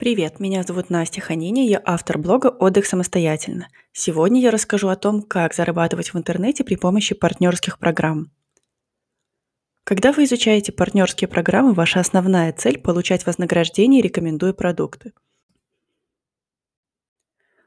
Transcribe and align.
Привет, 0.00 0.40
меня 0.40 0.62
зовут 0.62 0.88
Настя 0.88 1.20
Ханини, 1.20 1.68
я 1.68 1.78
автор 1.84 2.16
блога 2.16 2.46
«Отдых 2.46 2.86
самостоятельно». 2.86 3.68
Сегодня 3.92 4.40
я 4.40 4.50
расскажу 4.50 4.88
о 4.88 4.96
том, 4.96 5.20
как 5.20 5.52
зарабатывать 5.52 6.14
в 6.14 6.16
интернете 6.16 6.64
при 6.64 6.76
помощи 6.76 7.14
партнерских 7.14 7.78
программ. 7.78 8.30
Когда 9.84 10.12
вы 10.12 10.24
изучаете 10.24 10.72
партнерские 10.72 11.28
программы, 11.28 11.74
ваша 11.74 12.00
основная 12.00 12.50
цель– 12.54 12.78
получать 12.80 13.26
вознаграждение, 13.26 14.00
рекомендуя 14.00 14.54
продукты. 14.54 15.12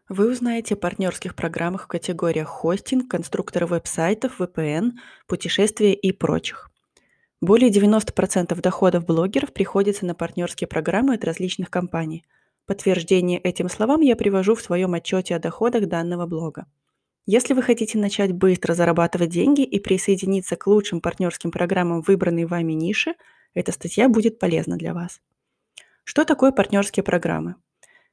Вы 0.10 0.32
узнаете 0.32 0.74
о 0.74 0.78
партнерских 0.78 1.36
программах 1.36 1.84
в 1.84 1.88
категориях 1.88 2.48
хостинг, 2.48 3.12
конструкторы 3.12 3.68
веб-сайтов, 3.68 4.42
VPN, 4.42 4.94
путешествия 5.28 5.94
и 5.94 6.12
прочих. 6.12 6.73
Более 7.44 7.70
90% 7.70 8.58
доходов 8.62 9.06
блогеров 9.06 9.52
приходится 9.52 10.06
на 10.06 10.16
партнерские 10.16 10.66
программы 10.66 11.16
от 11.16 11.26
различных 11.26 11.70
компаний. 11.70 12.24
Подтверждение 12.66 13.38
этим 13.38 13.68
словам 13.68 14.00
я 14.00 14.16
привожу 14.16 14.56
в 14.56 14.62
своем 14.62 14.94
отчете 14.94 15.36
о 15.36 15.40
доходах 15.40 15.90
данного 15.90 16.26
блога. 16.26 16.68
Если 17.26 17.54
вы 17.54 17.62
хотите 17.62 17.98
начать 17.98 18.32
быстро 18.32 18.76
зарабатывать 18.76 19.30
деньги 19.30 19.62
и 19.62 19.78
присоединиться 19.82 20.56
к 20.56 20.68
лучшим 20.68 21.02
партнерским 21.02 21.52
программам 21.52 22.00
выбранной 22.00 22.46
вами 22.46 22.72
ниши, 22.72 23.14
эта 23.54 23.74
статья 23.74 24.08
будет 24.08 24.40
полезна 24.40 24.78
для 24.78 24.94
вас. 24.94 25.20
Что 26.06 26.24
такое 26.24 26.54
партнерские 26.54 27.04
программы? 27.04 27.56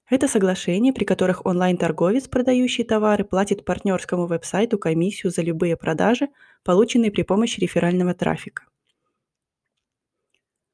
Это 0.08 0.26
соглашения, 0.26 0.92
при 0.92 1.04
которых 1.04 1.46
онлайн-торговец, 1.46 2.26
продающий 2.26 2.82
товары, 2.82 3.22
платит 3.22 3.64
партнерскому 3.64 4.26
веб-сайту 4.26 4.76
комиссию 4.76 5.30
за 5.30 5.42
любые 5.42 5.76
продажи, 5.76 6.30
полученные 6.64 7.12
при 7.12 7.22
помощи 7.22 7.60
реферального 7.60 8.12
трафика. 8.12 8.64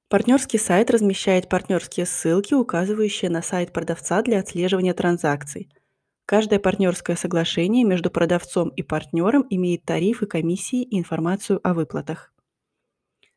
Партнерский 0.09 0.59
сайт 0.59 0.93
размещает 0.93 1.49
партнерские 1.49 2.07
ссылки, 2.07 2.55
указывающие 2.55 3.29
на 3.29 3.43
сайт 3.43 3.73
продавца 3.73 4.23
для 4.23 4.39
отслеживания 4.39 4.95
транзакций. 4.95 5.69
Каждое 6.27 6.61
партнерское 6.61 7.17
соглашение 7.17 7.85
между 7.85 8.09
продавцом 8.09 8.69
и 8.69 8.85
партнером 8.85 9.45
имеет 9.51 9.85
тарифы, 9.85 10.27
комиссии 10.27 10.83
и 10.83 10.97
информацию 10.97 11.59
о 11.65 11.75
выплатах. 11.75 12.33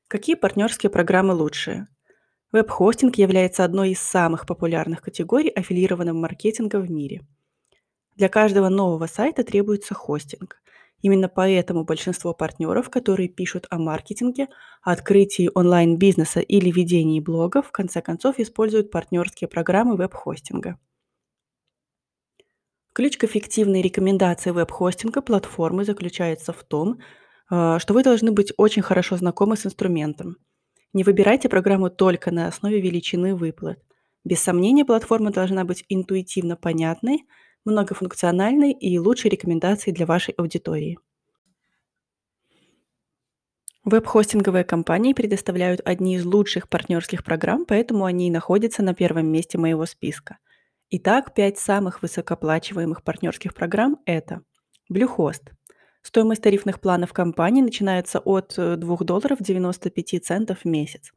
Какие 0.07 0.35
партнерские 0.35 0.91
программы 0.91 1.33
лучшие? 1.33 1.87
Веб-хостинг 2.51 3.15
является 3.15 3.63
одной 3.63 3.91
из 3.91 3.99
самых 3.99 4.45
популярных 4.45 5.01
категорий 5.01 5.49
аффилированного 5.49 6.17
маркетинга 6.17 6.77
в 6.77 6.91
мире. 6.91 7.25
Для 8.15 8.29
каждого 8.29 8.69
нового 8.69 9.07
сайта 9.07 9.43
требуется 9.43 9.95
хостинг. 9.95 10.61
Именно 11.01 11.29
поэтому 11.29 11.85
большинство 11.85 12.33
партнеров, 12.33 12.89
которые 12.89 13.29
пишут 13.29 13.67
о 13.69 13.77
маркетинге, 13.77 14.47
открытии 14.81 15.49
онлайн-бизнеса 15.53 16.41
или 16.41 16.71
ведении 16.71 17.19
блогов, 17.19 17.67
в 17.67 17.71
конце 17.71 18.01
концов 18.01 18.39
используют 18.39 18.91
партнерские 18.91 19.47
программы 19.47 19.95
веб-хостинга. 19.95 20.77
Ключ 22.93 23.17
к 23.17 23.23
эффективной 23.23 23.81
рекомендации 23.81 24.51
веб-хостинга 24.51 25.21
платформы 25.21 25.85
заключается 25.85 26.51
в 26.51 26.63
том, 26.63 26.99
э, 27.49 27.77
что 27.79 27.93
вы 27.93 28.03
должны 28.03 28.31
быть 28.31 28.51
очень 28.57 28.81
хорошо 28.81 29.15
знакомы 29.15 29.55
с 29.55 29.65
инструментом. 29.65 30.37
Не 30.91 31.03
выбирайте 31.03 31.49
программу 31.49 31.89
только 31.89 32.31
на 32.31 32.47
основе 32.47 32.81
величины 32.81 33.35
выплат. 33.35 33.79
Без 34.25 34.41
сомнения, 34.41 34.83
платформа 34.83 35.31
должна 35.31 35.63
быть 35.63 35.85
интуитивно 35.87 36.57
понятной, 36.57 37.25
многофункциональной 37.65 38.71
и 38.71 38.97
лучшей 38.99 39.31
рекомендацией 39.31 39.95
для 39.95 40.05
вашей 40.05 40.33
аудитории. 40.33 40.97
Веб-хостинговые 43.85 44.65
компании 44.65 45.13
предоставляют 45.13 45.81
одни 45.85 46.15
из 46.15 46.25
лучших 46.25 46.69
партнерских 46.69 47.23
программ, 47.23 47.65
поэтому 47.65 48.05
они 48.05 48.27
и 48.27 48.31
находятся 48.31 48.83
на 48.83 48.93
первом 48.93 49.27
месте 49.27 49.57
моего 49.57 49.85
списка. 49.85 50.37
Итак, 50.91 51.33
пять 51.33 51.57
самых 51.57 52.01
высокооплачиваемых 52.01 53.03
партнерских 53.03 53.53
программ– 53.53 53.99
это 54.05 54.41
Bluehost. 54.91 55.51
Стоимость 56.01 56.41
тарифных 56.41 56.81
планов 56.81 57.13
компании 57.13 57.61
начинается 57.61 58.19
от 58.19 58.55
2 58.55 58.73
э, 58.73 58.77
долларов 58.77 59.39
95 59.39 60.25
центов 60.25 60.59
в 60.63 60.65
месяц. 60.65 61.11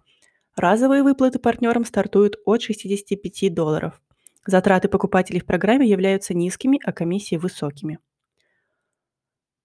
Разовые 0.56 1.02
выплаты 1.02 1.38
партнерам 1.38 1.84
стартуют 1.84 2.36
от 2.44 2.62
65 2.62 3.54
долларов. 3.54 4.00
Затраты 4.46 4.88
покупателей 4.88 5.40
в 5.40 5.46
программе 5.46 5.88
являются 5.88 6.34
низкими, 6.34 6.80
а 6.84 6.92
комиссии 6.92 7.36
высокими. 7.36 7.98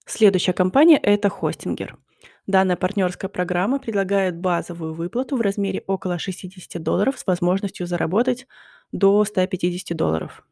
Следующая 0.05 0.53
компания– 0.53 0.97
это 1.03 1.29
Хостингер. 1.29 1.97
Данная 2.45 2.77
партнерская 2.77 3.29
программа 3.29 3.79
предлагает 3.79 4.37
базовую 4.37 4.93
выплату 4.93 5.35
в 5.35 5.41
размере 5.41 5.83
около 5.85 6.17
60 6.17 6.81
долларов 6.81 7.19
с 7.19 7.27
возможностью 7.27 7.87
заработать 7.87 8.47
до 8.91 9.25
150 9.25 9.97
долларов. 9.97 10.47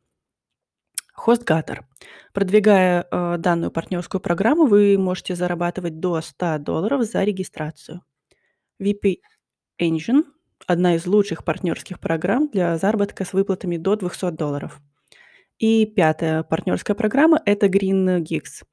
HostGator. 1.17 1.83
Продвигая 2.33 3.07
э, 3.09 3.37
данную 3.37 3.71
партнерскую 3.71 4.19
программу, 4.19 4.65
вы 4.65 4.97
можете 4.97 5.35
зарабатывать 5.35 5.99
до 5.99 6.19
100 6.19 6.57
долларов 6.59 7.03
за 7.03 7.23
регистрацию. 7.23 8.01
VP 8.81 9.19
Engine 9.81 10.23
одна 10.67 10.95
из 10.95 11.05
лучших 11.05 11.43
партнерских 11.43 11.99
программ 11.99 12.49
для 12.49 12.77
заработка 12.77 13.25
с 13.25 13.33
выплатами 13.33 13.77
до 13.77 13.95
200 13.95 14.31
долларов. 14.31 14.81
И 15.57 15.85
пятая 15.85 16.43
партнерская 16.43 16.95
программа– 16.95 17.41
это 17.45 17.67
Green 17.67 18.19
Gigs. 18.19 18.63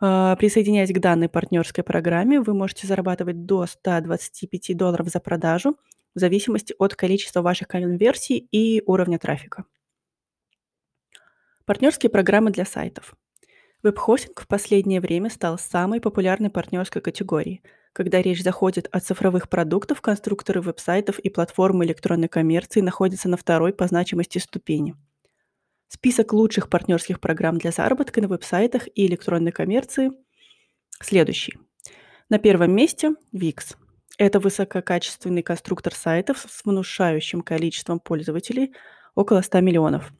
А, 0.00 0.34
присоединяясь 0.36 0.92
к 0.92 0.98
данной 0.98 1.28
партнерской 1.28 1.84
программе, 1.84 2.40
вы 2.40 2.54
можете 2.54 2.86
зарабатывать 2.86 3.44
до 3.44 3.66
125 3.66 4.76
долларов 4.76 5.08
за 5.08 5.20
продажу 5.20 5.76
в 6.14 6.18
зависимости 6.18 6.74
от 6.78 6.96
количества 6.96 7.42
ваших 7.42 7.68
конверсий 7.68 8.38
и 8.38 8.82
уровня 8.86 9.18
трафика. 9.18 9.64
Партнерские 11.64 12.10
программы 12.10 12.50
для 12.50 12.64
сайтов. 12.64 13.14
Веб-хостинг 13.82 14.40
в 14.40 14.48
последнее 14.48 15.00
время 15.00 15.30
стал 15.30 15.58
самой 15.58 16.00
популярной 16.00 16.50
партнерской 16.50 17.02
категорией– 17.02 17.62
когда 17.92 18.22
речь 18.22 18.42
заходит 18.42 18.88
о 18.92 19.00
цифровых 19.00 19.48
продуктах, 19.48 20.00
конструкторы 20.00 20.60
веб-сайтов 20.60 21.18
и 21.18 21.28
платформы 21.28 21.84
электронной 21.84 22.28
коммерции 22.28 22.80
находятся 22.80 23.28
на 23.28 23.36
второй 23.36 23.72
по 23.72 23.86
значимости 23.86 24.38
ступени. 24.38 24.94
Список 25.88 26.32
лучших 26.32 26.68
партнерских 26.68 27.20
программ 27.20 27.58
для 27.58 27.72
заработка 27.72 28.20
на 28.20 28.28
веб-сайтах 28.28 28.86
и 28.94 29.06
электронной 29.06 29.50
коммерции 29.50 30.12
следующий. 31.02 31.58
На 32.28 32.38
первом 32.38 32.72
месте 32.72 33.14
Wix. 33.34 33.76
Это 34.16 34.38
высококачественный 34.38 35.42
конструктор 35.42 35.94
сайтов 35.94 36.46
с 36.48 36.64
внушающим 36.64 37.40
количеством 37.40 37.98
пользователей, 37.98 38.72
около 39.14 39.40
100 39.40 39.60
миллионов. 39.60 40.12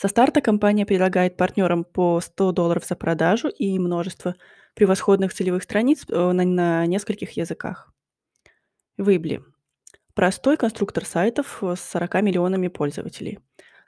Со 0.00 0.06
старта 0.06 0.40
компания 0.40 0.86
предлагает 0.86 1.36
партнерам 1.36 1.82
по 1.82 2.20
100 2.20 2.52
долларов 2.52 2.86
за 2.86 2.94
продажу 2.94 3.48
и 3.48 3.76
множество 3.80 4.36
превосходных 4.74 5.34
целевых 5.34 5.64
страниц 5.64 6.04
э, 6.08 6.30
на, 6.30 6.44
на 6.44 6.86
нескольких 6.86 7.32
языках. 7.32 7.92
Выбли. 8.96 9.42
Простой 10.14 10.56
конструктор 10.56 11.04
сайтов 11.04 11.60
с 11.60 11.80
40 11.80 12.22
миллионами 12.22 12.68
пользователей. 12.68 13.40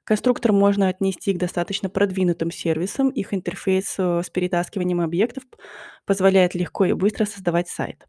Конструктор 0.03 0.51
можно 0.51 0.89
отнести 0.89 1.33
к 1.33 1.39
достаточно 1.39 1.89
продвинутым 1.89 2.51
сервисам. 2.51 3.11
Их 3.11 3.33
интерфейс 3.33 3.95
э, 3.97 4.23
с 4.25 4.31
перетаскиванием 4.31 5.01
объектов 5.01 5.45
позволяет 6.07 6.57
легко 6.57 6.87
и 6.87 6.93
быстро 6.93 7.25
создавать 7.25 7.69
сайт. 7.69 8.09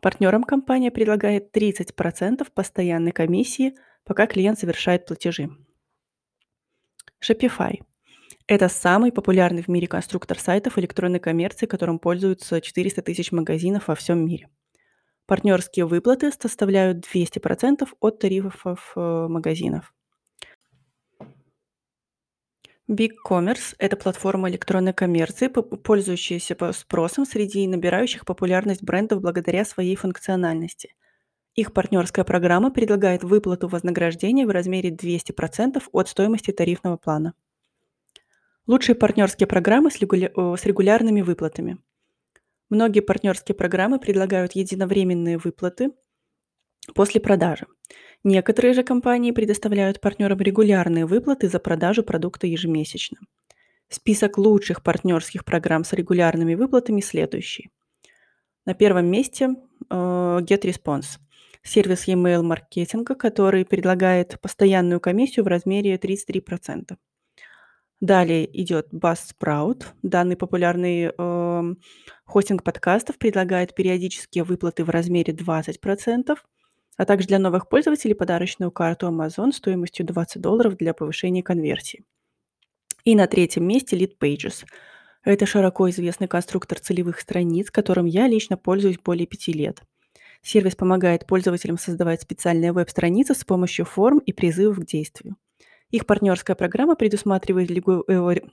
Партнерам 0.00 0.44
компания 0.44 0.90
предлагает 0.90 1.54
30% 1.54 2.46
постоянной 2.54 3.12
комиссии, 3.12 3.74
пока 4.04 4.26
клиент 4.26 4.58
совершает 4.58 5.04
платежи. 5.04 5.50
Shopify– 7.22 7.80
это 8.48 8.68
самый 8.68 9.12
популярный 9.12 9.62
в 9.62 9.68
мире 9.68 9.86
конструктор 9.86 10.38
сайтов 10.38 10.76
электронной 10.76 11.20
коммерции, 11.20 11.66
которым 11.66 12.00
пользуются 12.00 12.60
400 12.60 13.02
тысяч 13.02 13.30
магазинов 13.30 13.86
во 13.86 13.94
всем 13.94 14.26
мире. 14.26 14.48
Партнерские 15.26 15.86
выплаты 15.86 16.32
составляют 16.32 17.06
200% 17.06 17.88
от 18.00 18.18
тарифов 18.18 18.92
э, 18.96 19.26
магазинов. 19.28 19.94
BigCommerce– 22.90 23.76
это 23.78 23.96
платформа 23.96 24.50
электронной 24.50 24.92
коммерции, 24.92 25.46
пользующаяся 25.46 26.72
спросом 26.72 27.24
среди 27.24 27.68
набирающих 27.68 28.26
популярность 28.26 28.82
брендов 28.82 29.20
благодаря 29.22 29.64
своей 29.64 29.94
функциональности. 29.94 30.96
Их 31.54 31.74
партнерская 31.74 32.24
программа 32.24 32.70
предлагает 32.70 33.24
выплату 33.24 33.68
вознаграждения 33.68 34.46
в 34.46 34.50
размере 34.50 34.90
200% 34.90 35.82
от 35.92 36.08
стоимости 36.08 36.50
тарифного 36.50 36.96
плана. 36.96 37.34
Лучшие 38.66 38.94
партнерские 38.94 39.46
программы 39.46 39.90
с, 39.90 39.98
регуля... 39.98 40.30
с 40.34 40.64
регулярными 40.64 41.20
выплатами. 41.20 41.78
Многие 42.70 43.00
партнерские 43.00 43.54
программы 43.54 43.98
предлагают 43.98 44.52
единовременные 44.52 45.36
выплаты 45.36 45.90
после 46.94 47.20
продажи. 47.20 47.66
Некоторые 48.24 48.72
же 48.72 48.82
компании 48.82 49.32
предоставляют 49.32 50.00
партнерам 50.00 50.38
регулярные 50.38 51.04
выплаты 51.04 51.48
за 51.48 51.58
продажу 51.58 52.02
продукта 52.02 52.46
ежемесячно. 52.46 53.18
Список 53.88 54.38
лучших 54.38 54.82
партнерских 54.82 55.44
программ 55.44 55.84
с 55.84 55.92
регулярными 55.92 56.54
выплатами 56.54 57.02
следующий. 57.02 57.70
На 58.64 58.72
первом 58.72 59.06
месте 59.06 59.50
э, 59.90 59.94
GetResponse. 59.94 61.18
Сервис 61.62 62.08
e-mail 62.08 62.42
маркетинга, 62.42 63.14
который 63.14 63.64
предлагает 63.64 64.40
постоянную 64.40 65.00
комиссию 65.00 65.44
в 65.44 65.48
размере 65.48 65.96
33%. 65.96 66.96
Далее 68.02 68.60
идет 68.60 68.92
Buzzsprout. 68.92 69.84
Данный 70.02 70.36
популярный 70.36 71.12
э, 71.16 71.74
хостинг 72.24 72.64
подкастов 72.64 73.16
предлагает 73.16 73.76
периодические 73.76 74.42
выплаты 74.42 74.82
в 74.82 74.90
размере 74.90 75.32
20%, 75.32 76.36
а 76.96 77.04
также 77.04 77.28
для 77.28 77.38
новых 77.38 77.68
пользователей 77.68 78.14
подарочную 78.14 78.72
карту 78.72 79.06
Amazon 79.06 79.52
стоимостью 79.52 80.04
20 80.04 80.42
долларов 80.42 80.76
для 80.76 80.94
повышения 80.94 81.44
конверсии. 81.44 82.04
И 83.04 83.14
на 83.14 83.28
третьем 83.28 83.68
месте 83.68 83.96
Lead 83.96 84.18
Pages. 84.20 84.64
Это 85.22 85.46
широко 85.46 85.88
известный 85.90 86.26
конструктор 86.26 86.80
целевых 86.80 87.20
страниц, 87.20 87.70
которым 87.70 88.06
я 88.06 88.26
лично 88.26 88.56
пользуюсь 88.56 88.98
более 88.98 89.28
пяти 89.28 89.52
лет. 89.52 89.82
Сервис 90.42 90.74
помогает 90.74 91.26
пользователям 91.26 91.78
создавать 91.78 92.22
специальные 92.22 92.72
веб-страницы 92.72 93.34
с 93.34 93.44
помощью 93.44 93.84
форм 93.84 94.18
и 94.18 94.32
призывов 94.32 94.80
к 94.80 94.86
действию. 94.86 95.36
Их 95.90 96.06
партнерская 96.06 96.56
программа 96.56 96.96
предусматривает 96.96 97.70
э, 97.70 97.74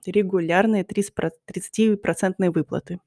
регулярные 0.05 0.83
30% 0.83 2.51
выплаты. 2.51 2.99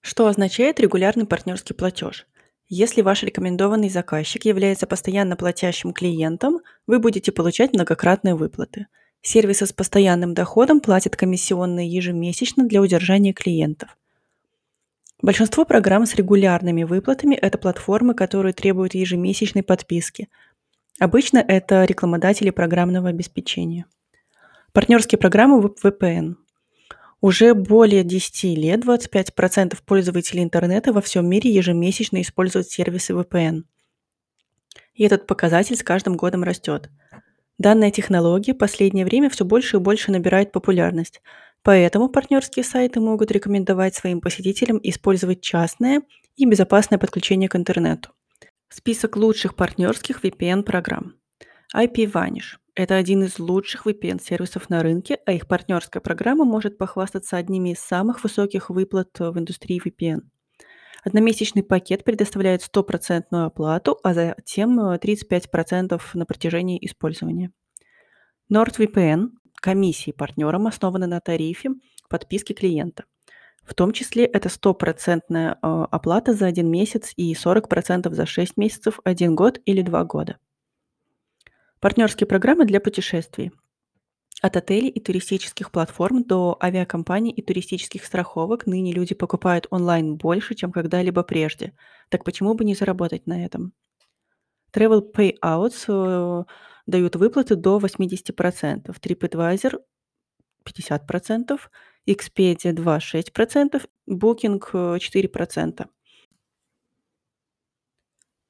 Что 0.00 0.26
означает 0.28 0.80
регулярный 0.80 1.26
партнерский 1.26 1.74
платеж? 1.74 2.26
Если 2.68 3.02
ваш 3.02 3.24
рекомендованный 3.24 3.88
заказчик 3.88 4.44
является 4.44 4.86
постоянно 4.86 5.36
платящим 5.36 5.92
клиентом, 5.92 6.60
вы 6.86 6.98
будете 6.98 7.32
получать 7.32 7.72
многократные 7.72 8.34
выплаты. 8.34 8.86
Сервисы 9.20 9.66
с 9.66 9.72
постоянным 9.72 10.34
доходом 10.34 10.80
платят 10.80 11.16
комиссионные 11.16 11.88
ежемесячно 11.88 12.66
для 12.66 12.80
удержания 12.80 13.32
клиентов. 13.32 13.96
Большинство 15.20 15.64
программ 15.64 16.06
с 16.06 16.14
регулярными 16.14 16.84
выплатами– 16.84 17.34
это 17.42 17.58
платформы, 17.58 18.14
которые 18.14 18.52
требуют 18.52 18.94
ежемесячной 18.94 19.62
подписки– 19.62 20.28
Обычно 20.98 21.38
это 21.38 21.84
рекламодатели 21.84 22.50
программного 22.50 23.08
обеспечения. 23.08 23.86
Партнерские 24.72 25.18
программы 25.18 25.72
VPN. 25.82 26.34
Уже 27.20 27.54
более 27.54 28.02
10 28.02 28.56
лет 28.58 28.84
25% 28.84 29.78
пользователей 29.86 30.42
интернета 30.42 30.92
во 30.92 31.00
всем 31.00 31.28
мире 31.28 31.52
ежемесячно 31.52 32.20
используют 32.20 32.68
сервисы 32.68 33.12
VPN. 33.12 33.62
И 34.94 35.04
этот 35.04 35.28
показатель 35.28 35.76
с 35.76 35.84
каждым 35.84 36.16
годом 36.16 36.42
растет. 36.42 36.90
Данная 37.58 37.92
технология 37.92 38.54
в 38.54 38.58
последнее 38.58 39.04
время 39.04 39.30
все 39.30 39.44
больше 39.44 39.76
и 39.76 39.80
больше 39.80 40.10
набирает 40.10 40.50
популярность, 40.50 41.22
поэтому 41.62 42.08
партнерские 42.08 42.64
сайты 42.64 43.00
могут 43.00 43.30
рекомендовать 43.30 43.94
своим 43.94 44.20
посетителям 44.20 44.80
использовать 44.82 45.40
частное 45.40 46.02
и 46.36 46.46
безопасное 46.46 46.98
подключение 46.98 47.48
к 47.48 47.56
интернету. 47.56 48.10
Список 48.68 49.16
лучших 49.16 49.54
партнерских 49.54 50.24
VPN-программ. 50.24 51.14
IPVanish– 51.74 52.56
это 52.74 52.96
один 52.96 53.24
из 53.24 53.38
лучших 53.38 53.86
VPN-сервисов 53.86 54.70
на 54.70 54.82
рынке, 54.82 55.18
а 55.26 55.32
их 55.32 55.46
партнерская 55.46 56.00
программа 56.00 56.44
может 56.44 56.78
похвастаться 56.78 57.36
одними 57.36 57.70
из 57.70 57.78
самых 57.80 58.22
высоких 58.22 58.70
выплат 58.70 59.10
в 59.18 59.38
индустрии 59.38 59.80
VPN. 59.84 60.20
Одномесячный 61.04 61.62
пакет 61.62 62.04
предоставляет 62.04 62.62
стопроцентную 62.62 63.46
оплату, 63.46 63.98
а 64.02 64.14
затем 64.14 64.78
35% 64.80 66.00
на 66.14 66.26
протяжении 66.26 66.78
использования. 66.84 67.52
NordVPN– 68.52 69.28
комиссии 69.60 70.12
партнерам 70.12 70.66
основаны 70.66 71.06
на 71.06 71.20
тарифе 71.20 71.70
подписки 72.08 72.52
клиента– 72.52 73.04
в 73.68 73.74
том 73.74 73.92
числе 73.92 74.24
это 74.24 74.48
стопроцентная 74.48 75.58
а, 75.60 75.84
оплата 75.84 76.32
за 76.32 76.46
один 76.46 76.70
месяц 76.70 77.12
и 77.16 77.34
40% 77.34 78.10
за 78.14 78.24
6 78.24 78.56
месяцев, 78.56 78.98
1 79.04 79.34
год 79.34 79.60
или 79.66 79.82
2 79.82 80.04
года. 80.04 80.38
Партнерские 81.78 82.26
программы 82.26 82.64
для 82.64 82.80
путешествий. 82.80 83.52
От 84.40 84.56
отелей 84.56 84.88
и 84.88 85.00
туристических 85.00 85.70
платформ 85.70 86.24
до 86.24 86.56
авиакомпаний 86.62 87.30
и 87.30 87.42
туристических 87.42 88.06
страховок 88.06 88.66
ныне 88.66 88.92
люди 88.92 89.14
покупают 89.14 89.66
онлайн 89.70 90.16
больше, 90.16 90.54
чем 90.54 90.72
когда-либо 90.72 91.22
прежде. 91.22 91.74
Так 92.08 92.24
почему 92.24 92.54
бы 92.54 92.64
не 92.64 92.74
заработать 92.74 93.26
на 93.26 93.44
этом? 93.44 93.74
Travel 94.72 95.12
Payouts 95.12 95.84
э, 95.88 96.44
дают 96.88 97.14
выплаты 97.14 97.54
до 97.54 97.78
80%, 97.78 98.96
TripAdvisor 99.00 99.78
50%, 100.64 101.60
Expedia 102.08 102.72
2,6%, 102.72 103.86
Booking 104.10 104.60
4%. 104.72 105.86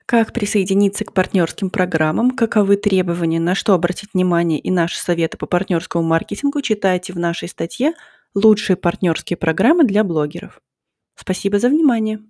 Как 0.07 0.33
присоединиться 0.33 1.05
к 1.05 1.13
партнерским 1.13 1.69
программам, 1.69 2.31
каковы 2.31 2.77
требования, 2.77 3.41
на 3.41 3.55
что 3.55 3.75
обратить 3.75 4.15
внимание 4.15 4.59
и 4.59 4.71
наши 4.71 4.99
советы 4.99 5.37
по 5.37 5.47
партнерскому 5.47 6.03
маркетингу 6.03 6.63
читайте 6.63 7.13
в 7.13 7.19
нашей 7.19 7.49
статье 7.49 7.93
«Лучшие 8.35 8.77
партнерские 8.77 9.37
программы 9.37 9.85
для 9.85 10.05
блогеров». 10.05 10.63
Спасибо 11.15 11.59
за 11.59 11.69
внимание! 11.69 12.21